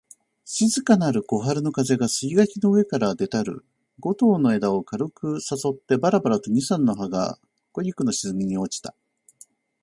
[0.45, 3.63] 静かなる小春の風が、杉垣の上から出たる
[4.01, 7.37] 梧桐の枝を軽く誘ってばらばらと二三枚の葉が
[7.71, 8.95] 枯菊の茂みに落ちた